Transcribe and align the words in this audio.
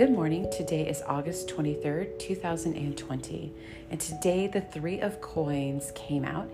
Good 0.00 0.12
morning. 0.12 0.50
Today 0.50 0.88
is 0.88 1.02
August 1.02 1.46
23rd, 1.48 2.18
2020. 2.18 3.52
And 3.90 4.00
today 4.00 4.46
the 4.46 4.62
Three 4.62 4.98
of 4.98 5.20
Coins 5.20 5.92
came 5.94 6.24
out. 6.24 6.50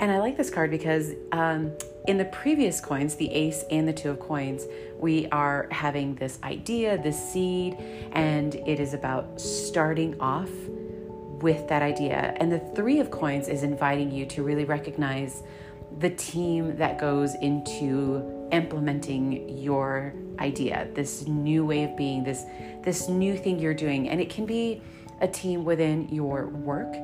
And 0.00 0.10
I 0.10 0.18
like 0.18 0.36
this 0.36 0.50
card 0.50 0.72
because 0.72 1.12
um, 1.30 1.70
in 2.08 2.18
the 2.18 2.24
previous 2.24 2.80
coins, 2.80 3.14
the 3.14 3.32
Ace 3.32 3.62
and 3.70 3.86
the 3.86 3.92
Two 3.92 4.10
of 4.10 4.18
Coins, 4.18 4.66
we 4.98 5.28
are 5.28 5.68
having 5.70 6.16
this 6.16 6.40
idea, 6.42 7.00
this 7.00 7.16
seed, 7.32 7.76
and 8.14 8.56
it 8.56 8.80
is 8.80 8.94
about 8.94 9.40
starting 9.40 10.20
off 10.20 10.50
with 11.40 11.68
that 11.68 11.82
idea. 11.82 12.34
And 12.38 12.50
the 12.50 12.58
Three 12.58 12.98
of 12.98 13.12
Coins 13.12 13.46
is 13.46 13.62
inviting 13.62 14.10
you 14.10 14.26
to 14.26 14.42
really 14.42 14.64
recognize 14.64 15.44
the 15.98 16.10
team 16.10 16.76
that 16.76 16.98
goes 16.98 17.34
into 17.36 18.48
implementing 18.52 19.48
your 19.58 20.14
idea, 20.38 20.88
this 20.94 21.26
new 21.26 21.64
way 21.64 21.84
of 21.84 21.96
being, 21.96 22.24
this 22.24 22.44
this 22.82 23.08
new 23.08 23.36
thing 23.36 23.58
you're 23.58 23.74
doing. 23.74 24.08
And 24.08 24.20
it 24.20 24.30
can 24.30 24.46
be 24.46 24.82
a 25.20 25.28
team 25.28 25.64
within 25.64 26.08
your 26.08 26.46
work. 26.46 26.94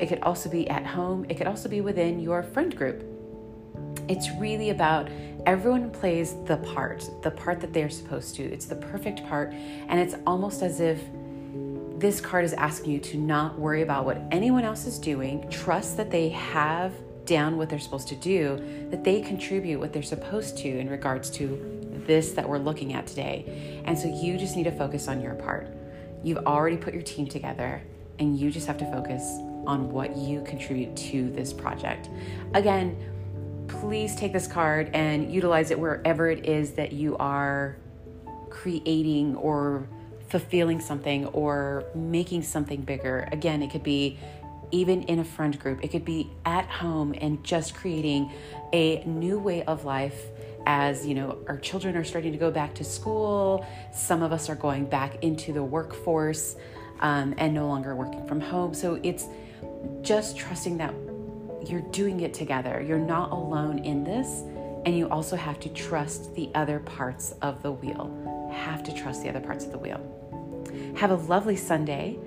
It 0.00 0.08
could 0.08 0.20
also 0.22 0.50
be 0.50 0.68
at 0.68 0.84
home. 0.84 1.24
It 1.28 1.36
could 1.36 1.46
also 1.46 1.68
be 1.68 1.80
within 1.80 2.20
your 2.20 2.42
friend 2.42 2.76
group. 2.76 3.04
It's 4.08 4.28
really 4.38 4.70
about 4.70 5.08
everyone 5.46 5.90
plays 5.90 6.34
the 6.46 6.56
part, 6.58 7.08
the 7.22 7.30
part 7.30 7.60
that 7.60 7.72
they're 7.72 7.90
supposed 7.90 8.34
to. 8.36 8.42
It's 8.42 8.66
the 8.66 8.76
perfect 8.76 9.24
part. 9.26 9.52
And 9.52 10.00
it's 10.00 10.14
almost 10.26 10.62
as 10.62 10.80
if 10.80 11.00
this 11.98 12.20
card 12.20 12.44
is 12.44 12.54
asking 12.54 12.92
you 12.92 12.98
to 12.98 13.18
not 13.18 13.58
worry 13.58 13.82
about 13.82 14.04
what 14.04 14.20
anyone 14.30 14.64
else 14.64 14.86
is 14.86 14.98
doing, 14.98 15.48
trust 15.50 15.96
that 15.98 16.10
they 16.10 16.30
have 16.30 16.94
down 17.24 17.56
what 17.56 17.68
they're 17.68 17.78
supposed 17.78 18.08
to 18.08 18.16
do, 18.16 18.88
that 18.90 19.04
they 19.04 19.20
contribute 19.20 19.78
what 19.78 19.92
they're 19.92 20.02
supposed 20.02 20.56
to 20.58 20.68
in 20.68 20.88
regards 20.88 21.30
to 21.30 22.02
this 22.06 22.32
that 22.32 22.48
we're 22.48 22.58
looking 22.58 22.92
at 22.92 23.06
today. 23.06 23.82
And 23.84 23.98
so 23.98 24.08
you 24.08 24.38
just 24.38 24.56
need 24.56 24.64
to 24.64 24.72
focus 24.72 25.08
on 25.08 25.20
your 25.20 25.34
part. 25.34 25.68
You've 26.22 26.46
already 26.46 26.76
put 26.76 26.92
your 26.94 27.02
team 27.02 27.26
together, 27.26 27.82
and 28.18 28.38
you 28.38 28.50
just 28.50 28.66
have 28.66 28.78
to 28.78 28.90
focus 28.90 29.22
on 29.66 29.90
what 29.90 30.16
you 30.16 30.42
contribute 30.42 30.96
to 30.96 31.30
this 31.30 31.52
project. 31.52 32.08
Again, 32.54 32.96
please 33.68 34.16
take 34.16 34.32
this 34.32 34.46
card 34.46 34.90
and 34.94 35.32
utilize 35.32 35.70
it 35.70 35.78
wherever 35.78 36.28
it 36.28 36.46
is 36.46 36.72
that 36.72 36.92
you 36.92 37.16
are 37.18 37.76
creating 38.50 39.36
or 39.36 39.86
fulfilling 40.28 40.80
something 40.80 41.26
or 41.26 41.84
making 41.94 42.42
something 42.42 42.80
bigger. 42.82 43.28
Again, 43.32 43.62
it 43.62 43.70
could 43.70 43.82
be 43.82 44.18
even 44.70 45.02
in 45.04 45.18
a 45.18 45.24
friend 45.24 45.58
group. 45.58 45.84
It 45.84 45.88
could 45.88 46.04
be 46.04 46.30
at 46.44 46.66
home 46.66 47.14
and 47.20 47.42
just 47.44 47.74
creating 47.74 48.30
a 48.72 49.02
new 49.04 49.38
way 49.38 49.62
of 49.64 49.84
life 49.84 50.26
as 50.66 51.06
you 51.06 51.14
know 51.14 51.38
our 51.48 51.56
children 51.56 51.96
are 51.96 52.04
starting 52.04 52.32
to 52.32 52.38
go 52.38 52.50
back 52.50 52.74
to 52.74 52.84
school. 52.84 53.66
Some 53.94 54.22
of 54.22 54.32
us 54.32 54.48
are 54.48 54.54
going 54.54 54.86
back 54.86 55.22
into 55.22 55.52
the 55.52 55.62
workforce 55.62 56.56
um, 57.00 57.34
and 57.38 57.54
no 57.54 57.66
longer 57.66 57.94
working 57.94 58.26
from 58.26 58.40
home. 58.40 58.74
So 58.74 59.00
it's 59.02 59.26
just 60.02 60.36
trusting 60.36 60.76
that 60.78 60.94
you're 61.66 61.86
doing 61.92 62.20
it 62.20 62.34
together. 62.34 62.84
You're 62.86 62.98
not 62.98 63.32
alone 63.32 63.78
in 63.78 64.04
this 64.04 64.42
and 64.86 64.96
you 64.96 65.08
also 65.08 65.36
have 65.36 65.60
to 65.60 65.68
trust 65.70 66.34
the 66.34 66.50
other 66.54 66.80
parts 66.80 67.34
of 67.42 67.62
the 67.62 67.72
wheel. 67.72 68.50
Have 68.52 68.82
to 68.84 68.94
trust 68.94 69.22
the 69.22 69.28
other 69.28 69.40
parts 69.40 69.64
of 69.64 69.72
the 69.72 69.78
wheel. 69.78 70.00
Have 70.96 71.10
a 71.10 71.16
lovely 71.16 71.56
sunday 71.56 72.18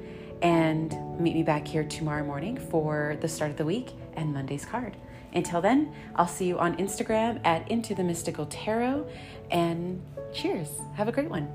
and 0.43 1.19
meet 1.19 1.33
me 1.33 1.41
back 1.41 1.65
here 1.65 1.83
tomorrow 1.83 2.23
morning 2.23 2.57
for 2.57 3.17
the 3.21 3.27
start 3.27 3.49
of 3.49 3.57
the 3.57 3.65
week 3.65 3.93
and 4.15 4.33
Monday's 4.33 4.65
card. 4.65 4.97
Until 5.33 5.61
then, 5.61 5.93
I'll 6.15 6.27
see 6.27 6.45
you 6.45 6.59
on 6.59 6.75
Instagram 6.77 7.39
at 7.43 7.69
Into 7.71 7.95
the 7.95 8.03
Mystical 8.03 8.45
Tarot 8.45 9.07
and 9.49 10.03
cheers. 10.33 10.67
Have 10.95 11.07
a 11.07 11.11
great 11.11 11.29
one. 11.29 11.47